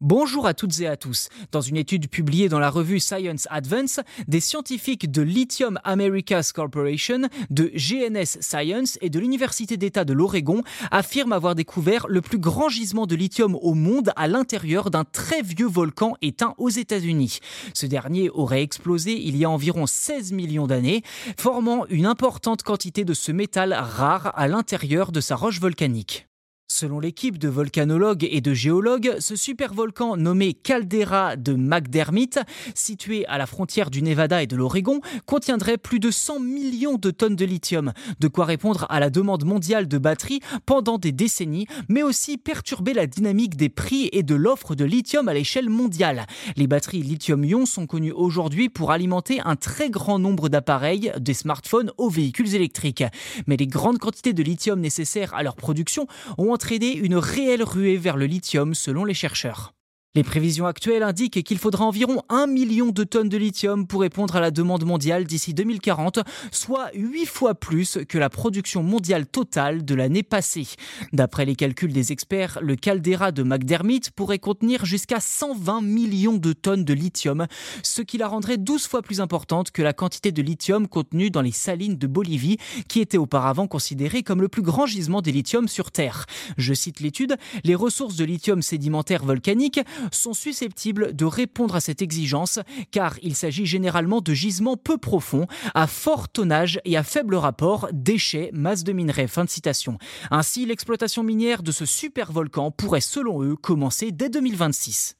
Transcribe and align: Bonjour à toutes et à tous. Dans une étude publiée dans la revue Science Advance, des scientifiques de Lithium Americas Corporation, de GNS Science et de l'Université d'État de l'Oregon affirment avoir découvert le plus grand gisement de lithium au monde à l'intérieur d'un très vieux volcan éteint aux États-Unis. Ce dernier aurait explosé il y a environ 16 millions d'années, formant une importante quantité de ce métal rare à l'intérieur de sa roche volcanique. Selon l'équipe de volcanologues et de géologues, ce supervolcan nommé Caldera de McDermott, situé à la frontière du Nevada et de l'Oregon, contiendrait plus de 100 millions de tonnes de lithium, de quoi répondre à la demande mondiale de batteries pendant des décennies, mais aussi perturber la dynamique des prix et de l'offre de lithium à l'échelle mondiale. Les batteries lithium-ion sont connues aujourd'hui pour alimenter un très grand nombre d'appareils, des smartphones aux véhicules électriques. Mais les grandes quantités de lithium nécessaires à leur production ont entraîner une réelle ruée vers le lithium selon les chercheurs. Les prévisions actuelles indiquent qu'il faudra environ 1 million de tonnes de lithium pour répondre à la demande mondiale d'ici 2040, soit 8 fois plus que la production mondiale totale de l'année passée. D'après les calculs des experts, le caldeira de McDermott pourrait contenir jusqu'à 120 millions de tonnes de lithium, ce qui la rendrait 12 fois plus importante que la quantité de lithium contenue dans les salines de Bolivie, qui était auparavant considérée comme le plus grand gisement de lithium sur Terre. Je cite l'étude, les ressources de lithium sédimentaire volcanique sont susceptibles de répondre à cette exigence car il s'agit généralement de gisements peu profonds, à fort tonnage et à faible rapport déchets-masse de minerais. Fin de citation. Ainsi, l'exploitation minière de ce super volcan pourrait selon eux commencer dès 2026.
Bonjour 0.00 0.46
à 0.46 0.54
toutes 0.54 0.78
et 0.78 0.86
à 0.86 0.96
tous. 0.96 1.28
Dans 1.50 1.60
une 1.60 1.76
étude 1.76 2.08
publiée 2.08 2.48
dans 2.48 2.60
la 2.60 2.70
revue 2.70 3.00
Science 3.00 3.48
Advance, 3.50 3.98
des 4.28 4.38
scientifiques 4.38 5.10
de 5.10 5.22
Lithium 5.22 5.80
Americas 5.82 6.52
Corporation, 6.54 7.22
de 7.50 7.72
GNS 7.74 8.40
Science 8.40 8.96
et 9.00 9.10
de 9.10 9.18
l'Université 9.18 9.76
d'État 9.76 10.04
de 10.04 10.12
l'Oregon 10.12 10.62
affirment 10.92 11.32
avoir 11.32 11.56
découvert 11.56 12.06
le 12.06 12.20
plus 12.20 12.38
grand 12.38 12.68
gisement 12.68 13.06
de 13.06 13.16
lithium 13.16 13.56
au 13.60 13.74
monde 13.74 14.12
à 14.14 14.28
l'intérieur 14.28 14.90
d'un 14.90 15.02
très 15.02 15.42
vieux 15.42 15.66
volcan 15.66 16.14
éteint 16.22 16.54
aux 16.58 16.70
États-Unis. 16.70 17.40
Ce 17.74 17.86
dernier 17.86 18.30
aurait 18.30 18.62
explosé 18.62 19.20
il 19.20 19.36
y 19.36 19.44
a 19.44 19.50
environ 19.50 19.88
16 19.88 20.30
millions 20.30 20.68
d'années, 20.68 21.02
formant 21.36 21.86
une 21.86 22.06
importante 22.06 22.62
quantité 22.62 23.04
de 23.04 23.14
ce 23.14 23.32
métal 23.32 23.72
rare 23.72 24.30
à 24.36 24.46
l'intérieur 24.46 25.10
de 25.10 25.20
sa 25.20 25.34
roche 25.34 25.60
volcanique. 25.60 26.27
Selon 26.70 27.00
l'équipe 27.00 27.38
de 27.38 27.48
volcanologues 27.48 28.28
et 28.30 28.42
de 28.42 28.52
géologues, 28.52 29.16
ce 29.20 29.36
supervolcan 29.36 30.18
nommé 30.18 30.52
Caldera 30.52 31.34
de 31.34 31.54
McDermott, 31.54 32.40
situé 32.74 33.24
à 33.24 33.38
la 33.38 33.46
frontière 33.46 33.88
du 33.88 34.02
Nevada 34.02 34.42
et 34.42 34.46
de 34.46 34.54
l'Oregon, 34.54 35.00
contiendrait 35.24 35.78
plus 35.78 35.98
de 35.98 36.10
100 36.10 36.40
millions 36.40 36.96
de 36.96 37.10
tonnes 37.10 37.36
de 37.36 37.46
lithium, 37.46 37.94
de 38.20 38.28
quoi 38.28 38.44
répondre 38.44 38.84
à 38.90 39.00
la 39.00 39.08
demande 39.08 39.46
mondiale 39.46 39.88
de 39.88 39.96
batteries 39.96 40.40
pendant 40.66 40.98
des 40.98 41.10
décennies, 41.10 41.66
mais 41.88 42.02
aussi 42.02 42.36
perturber 42.36 42.92
la 42.92 43.06
dynamique 43.06 43.56
des 43.56 43.70
prix 43.70 44.10
et 44.12 44.22
de 44.22 44.34
l'offre 44.34 44.74
de 44.74 44.84
lithium 44.84 45.26
à 45.26 45.32
l'échelle 45.32 45.70
mondiale. 45.70 46.26
Les 46.56 46.66
batteries 46.66 47.02
lithium-ion 47.02 47.64
sont 47.64 47.86
connues 47.86 48.12
aujourd'hui 48.12 48.68
pour 48.68 48.90
alimenter 48.90 49.40
un 49.42 49.56
très 49.56 49.88
grand 49.88 50.18
nombre 50.18 50.50
d'appareils, 50.50 51.12
des 51.18 51.34
smartphones 51.34 51.92
aux 51.96 52.10
véhicules 52.10 52.54
électriques. 52.54 53.04
Mais 53.46 53.56
les 53.56 53.66
grandes 53.66 53.98
quantités 53.98 54.34
de 54.34 54.42
lithium 54.42 54.78
nécessaires 54.80 55.32
à 55.32 55.42
leur 55.42 55.56
production 55.56 56.06
ont 56.36 56.57
entraîner 56.58 56.96
une 56.96 57.14
réelle 57.14 57.62
ruée 57.62 57.96
vers 57.96 58.16
le 58.16 58.26
lithium 58.26 58.74
selon 58.74 59.04
les 59.04 59.14
chercheurs. 59.14 59.77
Les 60.18 60.24
prévisions 60.24 60.66
actuelles 60.66 61.04
indiquent 61.04 61.44
qu'il 61.44 61.58
faudra 61.58 61.84
environ 61.84 62.24
1 62.28 62.48
million 62.48 62.88
de 62.88 63.04
tonnes 63.04 63.28
de 63.28 63.36
lithium 63.36 63.86
pour 63.86 64.00
répondre 64.00 64.34
à 64.34 64.40
la 64.40 64.50
demande 64.50 64.84
mondiale 64.84 65.22
d'ici 65.26 65.54
2040, 65.54 66.18
soit 66.50 66.90
8 66.92 67.24
fois 67.24 67.54
plus 67.54 68.00
que 68.08 68.18
la 68.18 68.28
production 68.28 68.82
mondiale 68.82 69.28
totale 69.28 69.84
de 69.84 69.94
l'année 69.94 70.24
passée. 70.24 70.66
D'après 71.12 71.44
les 71.44 71.54
calculs 71.54 71.92
des 71.92 72.10
experts, 72.10 72.58
le 72.62 72.74
caldeira 72.74 73.30
de 73.30 73.44
McDermott 73.44 74.10
pourrait 74.10 74.40
contenir 74.40 74.84
jusqu'à 74.84 75.20
120 75.20 75.82
millions 75.82 76.36
de 76.36 76.52
tonnes 76.52 76.84
de 76.84 76.94
lithium, 76.94 77.46
ce 77.84 78.02
qui 78.02 78.18
la 78.18 78.26
rendrait 78.26 78.58
12 78.58 78.88
fois 78.88 79.02
plus 79.02 79.20
importante 79.20 79.70
que 79.70 79.82
la 79.82 79.92
quantité 79.92 80.32
de 80.32 80.42
lithium 80.42 80.88
contenue 80.88 81.30
dans 81.30 81.42
les 81.42 81.52
salines 81.52 81.96
de 81.96 82.08
Bolivie, 82.08 82.56
qui 82.88 82.98
était 82.98 83.18
auparavant 83.18 83.68
considérée 83.68 84.24
comme 84.24 84.42
le 84.42 84.48
plus 84.48 84.62
grand 84.62 84.86
gisement 84.86 85.22
de 85.22 85.30
lithium 85.30 85.68
sur 85.68 85.92
Terre. 85.92 86.26
Je 86.56 86.74
cite 86.74 86.98
l'étude, 86.98 87.36
les 87.62 87.76
ressources 87.76 88.16
de 88.16 88.24
lithium 88.24 88.62
sédimentaire 88.62 89.24
volcanique 89.24 89.78
sont 90.12 90.34
susceptibles 90.34 91.14
de 91.14 91.24
répondre 91.24 91.76
à 91.76 91.80
cette 91.80 92.02
exigence 92.02 92.58
car 92.90 93.16
il 93.22 93.34
s'agit 93.34 93.66
généralement 93.66 94.20
de 94.20 94.32
gisements 94.34 94.76
peu 94.76 94.98
profonds, 94.98 95.46
à 95.74 95.86
fort 95.86 96.28
tonnage 96.28 96.80
et 96.84 96.96
à 96.96 97.02
faible 97.02 97.34
rapport 97.34 97.88
déchets-masse 97.92 98.84
de 98.84 98.92
minerais. 98.92 99.26
Fin 99.26 99.44
de 99.44 99.50
citation. 99.50 99.98
Ainsi, 100.30 100.66
l'exploitation 100.66 101.22
minière 101.22 101.62
de 101.62 101.72
ce 101.72 101.86
super 101.86 102.32
volcan 102.32 102.70
pourrait 102.70 103.00
selon 103.00 103.42
eux 103.42 103.56
commencer 103.56 104.12
dès 104.12 104.30
2026. 104.30 105.17